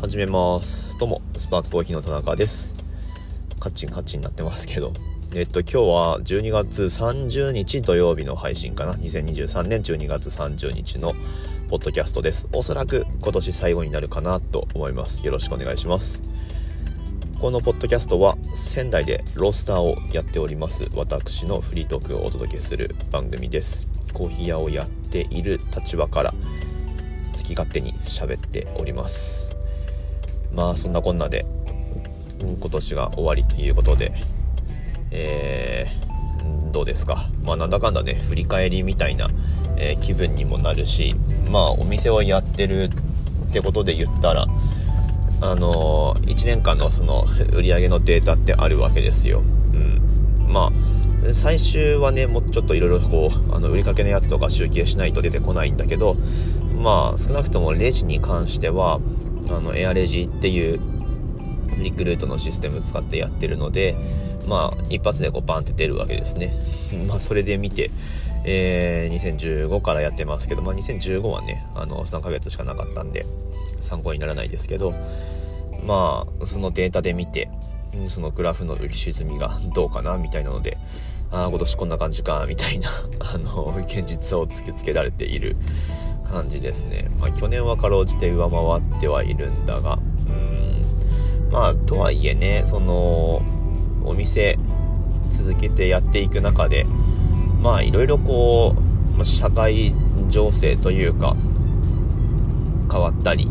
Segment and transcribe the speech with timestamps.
[0.00, 0.96] 始めます。
[0.96, 2.74] どうもスパークコーヒーの田中です。
[3.58, 4.94] カッチンカッチンになってますけど。
[5.34, 8.94] えっと今日は12月30日土曜日の配信かな。
[8.94, 11.12] 2023年12月30日の
[11.68, 12.48] ポッドキャストです。
[12.54, 15.26] おそらく今年最後になるかなと思います。
[15.26, 16.22] よろしくお願いします。
[17.38, 20.88] このポッドキャストは仙台でロースターをやっております。
[20.94, 23.86] 私のフリートークをお届けする番組です。
[24.14, 26.32] コーヒー屋をやっている立場から
[27.36, 29.49] 好き勝手に喋っております。
[30.52, 31.46] まあそんなこんなで
[32.40, 34.12] 今年が終わりということで
[35.10, 37.28] えー、どうですか？
[37.44, 39.26] まあなんだかんだね振り返りみたいな、
[39.76, 41.16] えー、気分にもなるし
[41.50, 42.84] まあお店をやってる
[43.48, 44.46] ってことで言ったら
[45.42, 47.24] あのー、1年間のその
[47.54, 49.40] 売り上げのデータってあるわけですよ。
[49.40, 49.42] う
[49.76, 50.52] ん。
[50.52, 56.16] まあ、最終はね、もうちょっといろいろこう、あの、売りかけのやつとか集計しないと出てこないんだけど、
[56.76, 59.00] まあ、少なくともレジに関しては、
[59.50, 60.80] あの、エアレジっていう
[61.78, 63.96] リクルートのシステム使ってやってるので、
[64.46, 66.52] まあ、一発でこうバンって出るわけですね。
[67.08, 67.90] まあ、それで見て、
[68.44, 73.26] えー、2015からやってますけど、まあ、2015はね、あの、3ヶ月しかなかったんで、
[73.80, 74.94] 参考にならないですけど、
[75.86, 77.48] まあ、そのデータで見て、
[78.08, 80.78] そのグラフの浮き沈みがどうかな、みたいなので、
[81.30, 82.88] ああ、今年こんな感じか、みたいな、
[83.34, 85.56] あの、現実を突きつけられている
[86.30, 87.10] 感じですね。
[87.18, 93.42] まあ、去年はかろうじて上回ってはいるんだが、うん、まあ、とはいえね、その、
[94.04, 94.58] お店
[95.28, 96.86] 続けてやっていく中で、
[97.62, 98.74] まあ、いろいろこ
[99.18, 99.94] う、社会
[100.28, 101.36] 情勢というか、
[102.90, 103.48] 変わったり、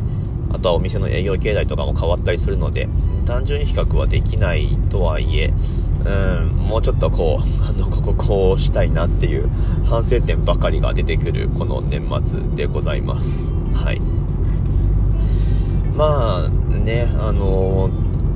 [0.51, 2.87] あとはお店の営業形態とかも変わったりするので、
[3.25, 5.53] 単純に比較はできないとはいえ、
[6.05, 9.49] うん、もうちょっとこう、あの、こここうしたいなっていう
[9.85, 13.51] 反省点ばかりが出てくるこの年末でございます。
[13.73, 14.01] はい。
[15.95, 17.89] まあね、あの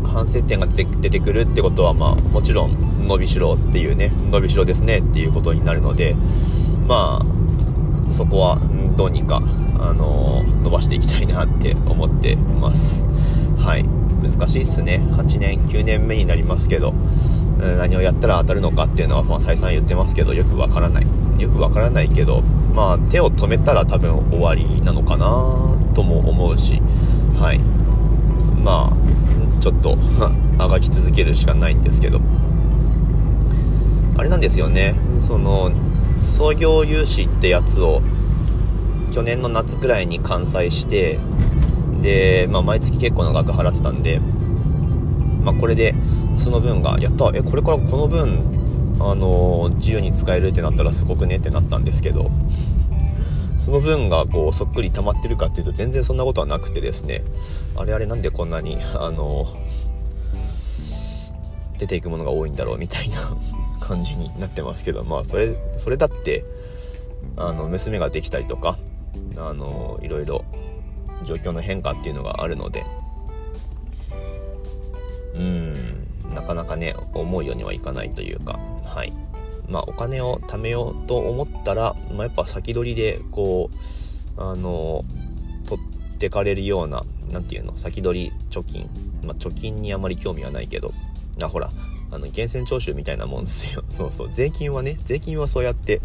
[0.04, 6.16] 反省点が出てくるってことは、まあ、もちろん伸びしろっていうね、伸びしろですねっていうことになるので、
[6.88, 8.60] まあ、そこは
[8.98, 9.42] どうにか、
[9.80, 13.08] あの伸ばしていきたいなって思ってます。
[13.58, 13.86] はい。
[14.22, 15.02] 難しいっすね。
[15.12, 16.94] 8年、9年目になりますけど、
[17.78, 21.08] 何をやったら当たるのかっていうのは、まあ、再三言ってますけど、よくわからない。
[21.40, 22.42] よくわからないけど、
[22.76, 26.82] まあ、手を止めたら多分終わりなのかなとも思うし、
[27.40, 27.60] はい。
[28.64, 29.98] まあ、ちょっと
[30.58, 32.20] あがき続けるしかないんですけど、
[34.18, 34.96] あれなんですよね。
[35.18, 35.72] その、
[36.20, 38.02] 創業融資ってやつを、
[39.12, 41.20] 去年の夏くらいに完済して、
[42.02, 44.20] で、まあ、毎月結構な額払ってたんで、
[45.44, 45.96] まあ、これで、
[46.38, 48.40] その分が、やった、え、これからこの分、
[49.00, 52.32] あの、自由に使えるってなったらすごくねってなったんですけど、
[53.58, 57.24] その分がこうそっくり溜まってるかっていうと全然そんなことはなくてですね、
[57.78, 59.48] あれあれなんでこんなに、あの、
[61.78, 63.16] 出ていくものが多いんだろうみたいな
[63.80, 66.46] 感じになってますけど、まあそれ、それだって、
[67.38, 68.78] あの、娘ができたりとか、
[69.38, 70.46] あのいろいろ
[71.24, 72.86] 状況の変化っていうのがあるので。
[75.36, 76.08] うん。
[76.34, 78.60] なかなかね思うようにはいかないというか。
[78.86, 79.14] はい。
[79.70, 83.70] まあお金を貯めようと思ったら、まあ、やっぱ先取りでこ
[84.38, 85.06] うあの
[85.68, 88.90] 取ってかれるような何て言うの先取り貯金。
[89.24, 90.94] まあ貯金にあまり興味はないけど。
[91.42, 91.72] あほら
[92.12, 93.84] あの源泉徴収みたいなもんですよ。
[93.90, 94.30] そうそう。
[94.32, 96.02] 税金はね税金はそうやって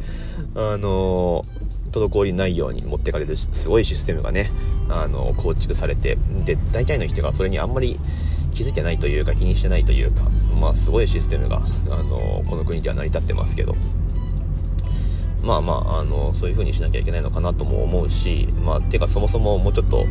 [0.55, 1.45] あの
[1.89, 4.51] 滞りないように持ってかれるすごいシステムがね、
[4.89, 7.99] あの、構築されて、で、大体の人がそれにあんまり
[8.59, 10.23] 気づいてないというか気にしてないというか、
[10.61, 13.77] まあすごいシステムが、あの、この国では成り立ってますけど、
[15.45, 20.07] まあまあ、あの、そういう風にしなきゃいけないのかなとも思うし、まあ、てかそもそももうちょっと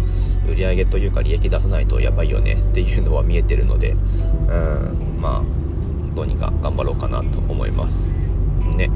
[0.49, 8.11] 売り上げというか利益出さないとやばいよねっていうのは見えてるので、うん、まあ、どうにか頑張ろうかなと思います。
[8.77, 8.89] ね。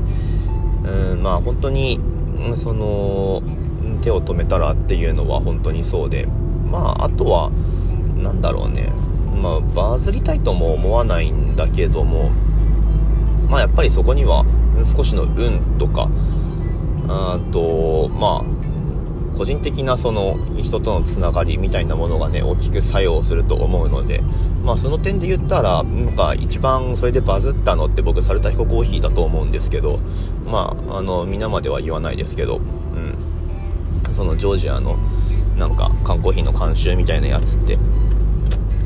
[0.85, 1.99] うん、まあ本当に、
[2.55, 3.43] その
[4.01, 6.25] 手を止めたらっていうのは本当にそうで
[6.71, 7.51] まああとは
[8.15, 8.91] 何だろうね
[9.41, 12.29] まあバズりたいとも思わないんだけども
[13.49, 14.45] まあやっぱりそこには
[14.85, 16.09] 少しの運とか
[17.07, 24.21] あとまあ個人的なその人とのつながりみたいなものがね大きく作用すると思うので
[24.63, 29.99] まあその点で言ったらなんか一番それでバズったのって僕サルタヒココーヒーだと思うんですけど
[30.45, 33.31] まああの皆までは言わないですけどうん。
[34.13, 34.97] そのジョージアの
[35.57, 37.77] なんか缶コーヒーの監修みたいなやつって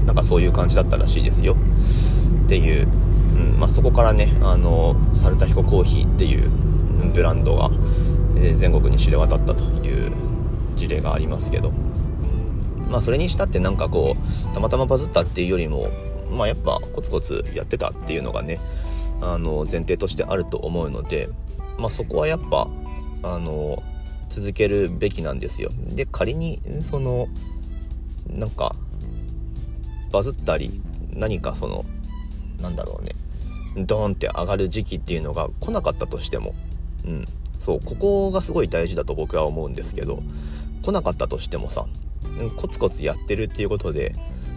[0.05, 1.55] なんかそういう感じだったらしいですよ。
[2.45, 2.87] っていう、
[3.35, 3.59] うん。
[3.59, 6.49] まあ、そこからねあのサルタヒココーヒーっていう
[7.13, 7.71] ブランドが
[8.55, 10.11] 全国に知れ渡ったという
[10.75, 11.71] 事例がありますけど。
[12.89, 15.89] まあそれにしたってなんかこうたまたまバズったっていうよりも
[16.31, 18.59] まあやっぱコツコツやってたっていうのがね
[19.21, 21.29] あの前提としてあると思うので
[21.77, 22.67] まあそこはやっぱ
[23.23, 23.81] あの
[24.29, 25.71] 続けるべきなんですよ。
[25.89, 27.27] で仮にその
[28.29, 28.75] なんか
[30.15, 30.81] バズったり
[31.11, 31.83] 何かその
[32.61, 33.15] なんだろうね。
[33.85, 36.55] ドーンって上がる時期っていうのが来なかったとしても。
[37.03, 37.27] うん。
[37.59, 40.21] そうここがすごい大事だと僕は思うんですけど
[40.83, 41.85] 来なかったとしてもさ
[42.57, 44.13] コツコツやってるっていうことで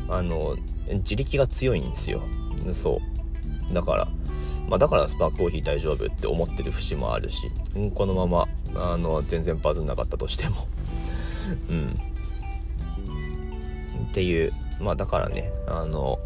[0.08, 0.56] あの
[0.88, 2.22] 自力が強いんですよ。
[2.72, 3.00] そ
[3.70, 3.74] う。
[3.74, 4.08] だから
[4.68, 10.68] まあ、だからスパークコーヒー大丈夫って思ってる節もあるし、うん、このままあの全然バズんなかったとしても。
[11.68, 11.98] うん。
[14.08, 16.18] っていうまあだからねあの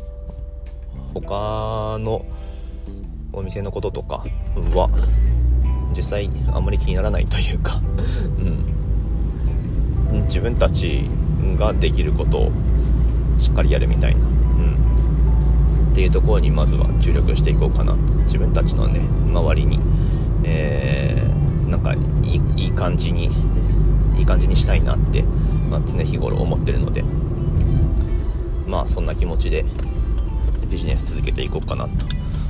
[1.14, 2.24] 他の
[3.32, 4.24] お店のこととか
[4.74, 4.90] は
[5.96, 7.80] 実際あんまり気にならないというか
[10.12, 11.04] うん、自分たち
[11.56, 12.52] ができることを
[13.38, 17.98] しっかりやるみたいな、うん、っていうところにまずは注力していこうかなと。
[18.24, 19.80] 自分たちのね周りに、
[20.44, 21.98] えー、なんかい
[22.36, 23.30] いいい感じに
[24.16, 25.22] いい感じにしたいなって、
[25.70, 27.04] まあ、常日頃思ってるので。
[28.72, 29.66] まあそんな気持ちで
[30.70, 32.06] ビジネス続けていこうかなと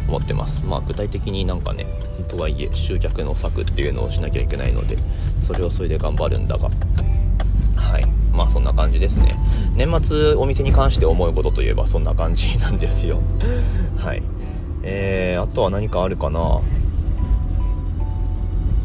[0.06, 0.64] 思ってます。
[0.64, 1.84] まあ具体的になんかね
[2.28, 4.96] とはいえ集客の策っていうのをしなきゃいけないので
[5.42, 6.70] それをそれで頑張るんだが。
[7.74, 8.06] はい。
[8.32, 9.34] まあそんな感じですね。
[9.74, 13.20] 年末お店に関して思うことといえばそんな感じなんですよ。
[13.98, 14.22] はい。
[14.84, 16.60] えー、あとは何かあるかな。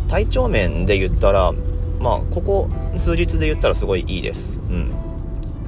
[0.07, 1.54] 体調面で言ったら
[2.00, 4.60] まあここ数日で言ったらすごいいいです。
[4.68, 4.92] うん。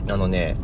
[0.10, 0.57] あのね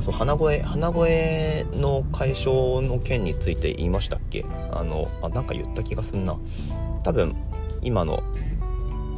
[0.00, 4.44] そう鼻声鼻声の解消の件について言いましたっけ？
[4.72, 6.36] あのあなんか言った気がすんな。
[7.04, 7.34] 多分
[7.82, 8.22] 今の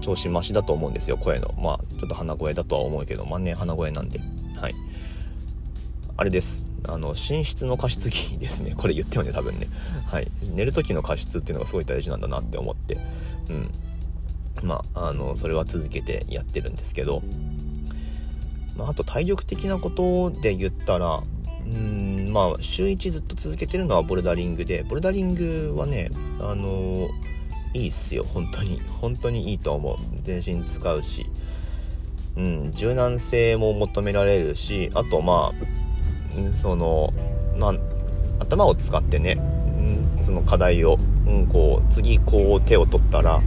[0.00, 1.55] 調子増しだと思うんですよ声の。
[1.58, 4.20] まあちょっと鼻声だとは思うけど万年鼻声なんで。
[4.61, 4.75] はい。
[6.17, 6.67] あれです。
[6.88, 8.75] あの寝室の加湿器ですね。
[8.78, 9.69] これ言ってよね多分ね。
[10.06, 10.28] はい。
[10.55, 12.99] 寝る時の加湿っていうのがすごい大事なんだなって思って。
[13.49, 13.70] うん。
[14.62, 17.23] まああのそれは続けてやってるんですけど。
[18.76, 21.23] まあ、あと体力的なことで言ったら
[21.64, 27.08] うんまあ週1ずっと続けてるのはボルダリングでボルダリングはねあの、
[27.75, 28.25] いいっすよ。
[28.25, 28.81] 本当に。
[29.00, 29.96] 本当にいいと思う。
[30.23, 31.26] 全身使うし。
[32.37, 37.12] うん柔軟性も求められるしあとまあその
[37.58, 37.75] まあ
[38.40, 39.38] 頭を使ってね、
[40.20, 43.40] その課題を、うん、こう次こう手を取ったら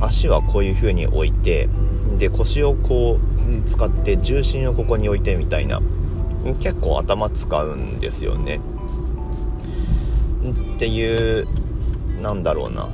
[0.00, 1.68] 足はこういう風に置いて
[2.16, 3.33] で腰をこう
[3.66, 5.80] 使って重心をここに置いてみたいな。
[6.60, 8.60] 結構頭使うんですよね。
[10.76, 11.46] っていう
[12.20, 12.90] なんだろうな。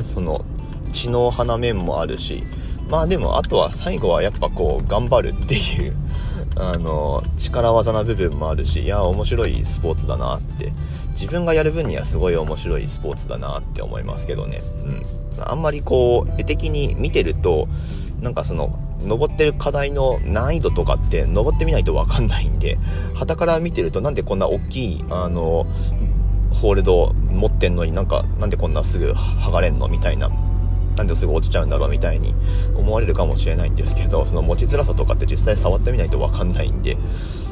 [0.00, 0.44] その
[0.92, 2.42] 知能派な面もあるし。
[2.90, 5.96] まあでもあとは最後はやっぱこう頑張るっていう
[6.56, 10.72] あの力技な部分もあるしいや面白いスポーツだなって。
[11.14, 14.62] 自分がやる分にはすごい面白いスポーツだなって思いますけどね。
[14.84, 15.06] うん。
[15.38, 17.68] あんまりこう絵的に見てると
[18.20, 22.78] なんかその登ってる課題の難易度とかって登ってみないと分かんないんで
[23.14, 25.66] 旗から見てるとなんでこんな大きいあの
[26.50, 30.30] ホールド持ってんのになんかなんでこんなすぐ剥がれんのみたいな
[30.96, 32.34] なんですぐ落ちちゃうんだろうみたいに
[32.76, 36.96] 思われるかもしれないんですけどその持ちづらさとかって実際触ってみないと分かんないんで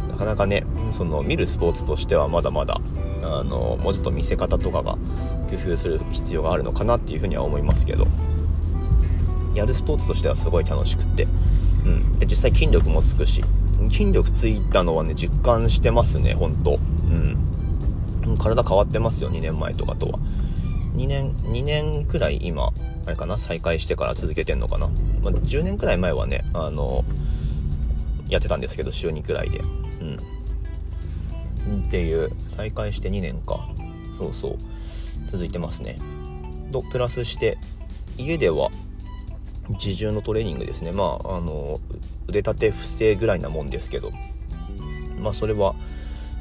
[0.08, 2.80] なかなかねその見るスポーツとしてはまだまだ
[3.22, 4.98] あのもうちょっと見せ方とかが
[5.48, 8.06] 工夫する必要があるのかなっていうふうには思いますけど。
[9.54, 11.26] やるスポーツとしてはすごい楽しくって、
[11.84, 13.44] うん、で実際筋力もつくし。
[13.90, 16.78] 筋力ついたのはね実感してますねほんと
[18.24, 18.38] うん。
[18.38, 20.18] 体変わってますよ2年前とかとは。
[20.94, 22.72] 2年2年くらい今
[23.06, 23.36] あれかな？
[23.38, 24.88] 再開してから続けてんのかな、
[25.22, 27.04] まあ、10年くらい前はねあの
[28.28, 29.58] やってたんですけど週2くらいで。
[29.58, 29.62] う
[30.04, 30.18] ん。
[31.86, 33.68] っていう再開して2年か。
[34.16, 34.58] そうそう。
[35.26, 35.98] 続いてますね。
[36.70, 37.58] とプラスして
[38.18, 38.70] 家では
[39.70, 40.92] 自重のトレーニングですね。
[40.92, 41.80] まああの
[42.28, 44.10] 腕立て伏せぐらいなもんですけど。
[45.18, 45.74] まあそれは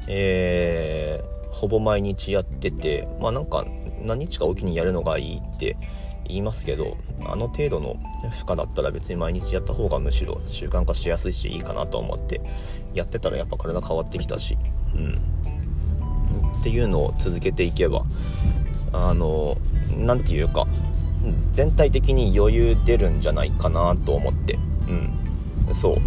[0.08, 3.66] えー、ほぼ毎日やっててまあなんか
[4.02, 5.78] 何日かおきにやるのがいいって
[6.28, 7.98] 言いますけどあの程度の
[8.30, 12.42] 負荷だったら別に毎日やった方がむしろ習慣化しやすいしいいかなと思って
[12.94, 14.58] やってたらやっぱ体変わってきたし。
[14.96, 15.32] うん。
[16.60, 18.04] っていうのを続けていけば
[18.94, 19.58] あの
[19.98, 20.68] 何て言うか
[21.52, 24.58] 全体的に余裕出るんじゃないかなと思って。
[24.88, 25.74] うん。
[25.74, 25.98] そう。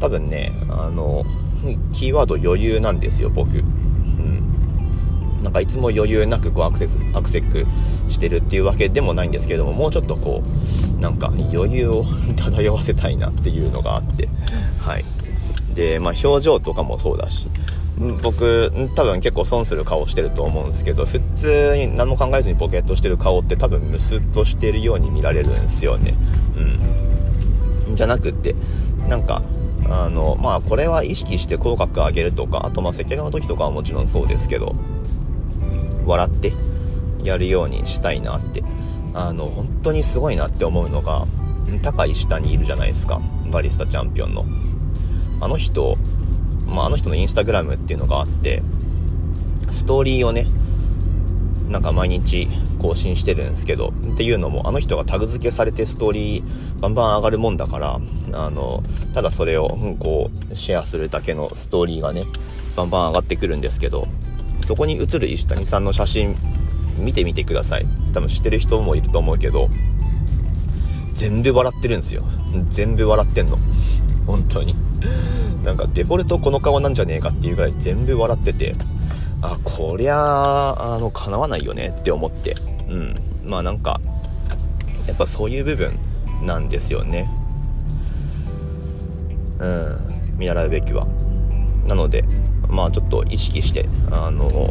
[0.00, 1.24] 多分ねあの
[1.92, 3.58] キーワード余裕なんですよ僕。
[3.58, 5.42] うん。
[5.42, 7.66] なんかいつも余裕なくこうアクセスアクセック
[8.10, 10.42] してるっていうわけでもないんですけどももうちょっとこ
[10.96, 12.04] うなんか余裕を
[12.36, 14.28] 漂わせたいなっていうのがあって。
[14.80, 15.04] はい。
[15.74, 17.48] で、まあ、表情とかもそうだし
[18.22, 26.14] 僕多分結構損する顔してると思うんですけど普通に何も考えずにボケっとしてる顔って多分ムスッとしてるように見られるんですよね。
[27.88, 27.96] うん。
[27.96, 28.54] じゃなくって
[29.08, 29.42] なんか
[29.88, 34.74] あのまあこれは意識して口角上げるとかあとまあ接客の時とかはもちろんそうですけど
[36.04, 36.52] 笑って
[37.22, 38.62] やるようにしたいなって。
[39.14, 41.26] あの本当にすごいなって思うのが
[41.82, 43.20] 高い下にいるじゃないですか。
[43.50, 44.44] バリスタチャンピオンの。
[45.40, 45.96] あの人
[46.68, 48.62] まあ、あの人のインスタグラムっていうのがあって
[49.70, 50.46] ストーリーをね
[51.68, 52.48] なんか毎日
[52.78, 58.00] 更新してるんですけどっていうのもあの人がタグ付けされてストーリーバンバン上がるもんだから
[58.32, 58.82] あの
[59.12, 62.24] ただそれをこうシェアするだけのストーリーがね
[62.76, 64.04] バンバン上がってくるんですけど
[64.62, 66.36] そこに写る石谷さんの写真
[66.98, 67.86] 見てみてください。
[68.12, 69.68] 多分知ってる人もいると思うけど
[71.14, 72.24] 全部笑ってるんですよ。
[72.68, 73.58] 全部笑ってんの。
[74.28, 74.74] 本当に。
[75.64, 78.76] なんかデフォルトこの顔なんじゃねえかっていうぐらい全部笑ってて。
[79.40, 82.54] あこりゃあのかなわないよねって思って。
[82.88, 83.14] うん。
[83.44, 84.00] まあなんか
[85.06, 85.98] やっぱそういう部分
[86.42, 87.30] なんですよね。
[89.60, 89.98] うん。
[90.38, 91.06] 見習うべきは。
[91.86, 92.24] なので
[92.68, 94.70] まあちょっと意識してあの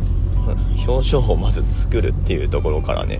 [0.87, 3.19] 表情をまず作るっていうところからね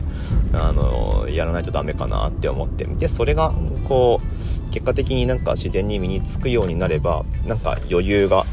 [0.54, 2.86] あのやらないとダメかなって思って。
[2.86, 3.54] でそれが
[3.88, 4.37] こう
[4.78, 8.44] 結果的になんか自然に身につくようになればなんか余裕が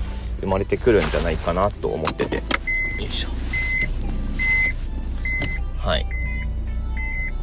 [0.40, 2.36] 生まれてくるんじゃないかなと思ってて。
[2.36, 2.42] よ
[3.00, 3.28] いしょ。
[5.76, 6.06] はい。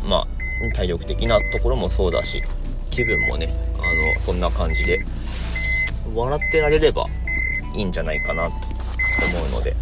[0.04, 2.42] まあ体力的なところもそうだし
[2.90, 5.06] 気分もねあのそんな感じで
[6.16, 7.06] 笑ってられれば
[7.76, 9.76] いいんじゃないかなと思うので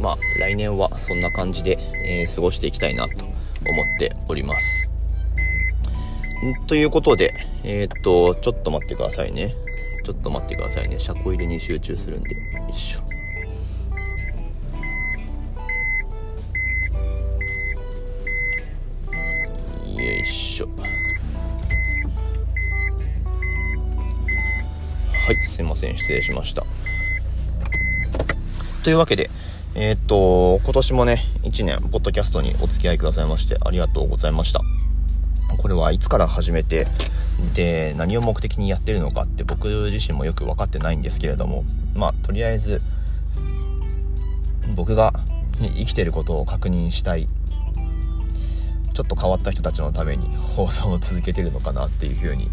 [0.00, 3.26] まあ来年はそんな感じで、えー、過ごしていきたいなと
[3.68, 4.91] 思っております
[6.66, 9.54] ということで、えー、っと、ちょっと待ってくださいね。
[10.04, 10.98] ちょっと待ってくださいね。
[10.98, 12.34] 車庫入れに集中するんで。
[12.34, 13.02] よいしょ。
[20.00, 20.68] よいしょ。
[25.12, 25.96] はい、すいません。
[25.96, 26.64] 失礼しました。
[28.82, 29.30] というわけで、
[29.76, 34.60] えー、っと、今年もね、1年、ポッドキャストにお付き合いくださいまして、ありがとうございました。
[35.58, 36.84] これはいつから始めて
[37.54, 42.80] で何を目的にやってるのかって僕自身もよく分かってないんですけれどもまあとりあえず
[44.74, 45.12] 僕が
[45.60, 47.28] 生きてることを確認したい
[48.94, 52.50] ちょっと変わった人たちのために放送を続けてるのかなっていうふうに、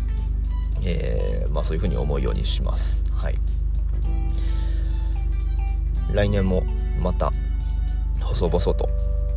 [0.85, 3.03] えー、まあ、そういうふうに思うようにします。
[3.11, 3.35] はい、
[6.13, 6.63] 来年も
[7.01, 7.33] また
[8.21, 8.89] 細々と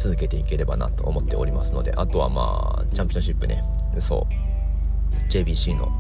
[0.03, 3.63] 続けていければなと思っておりますのであとはまあチャンピオンシップね。
[4.01, 5.31] そう。
[5.31, 5.93] JBC の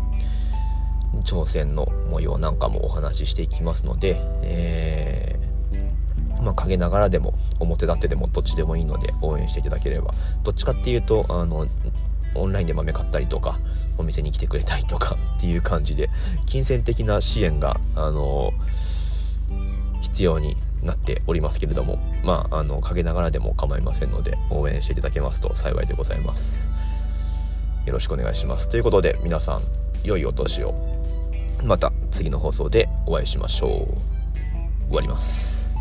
[1.24, 10.12] 挑戦の模様なんかもお話ししていきますので、えー、まあ、陰ながらでも表立ってでもどっちでもいいので応援していただければ。
[10.42, 11.68] どっちかっていうとあの
[12.34, 13.60] オンラインで豆買ったりとか
[13.98, 16.10] お店に来てくれたりとか っていう感じで
[16.46, 18.52] 金銭的な支援があの
[20.00, 26.72] 必要になっておりますけれどもまああの陰ながらでも構いませんので応援していただけますと幸いでございます。
[27.86, 28.68] よろしくお願いします。
[28.68, 29.62] ということで皆さん
[30.04, 30.74] 良いお年を。
[31.64, 33.70] また次の放送でお会いしましょう。
[34.88, 35.76] 終わります。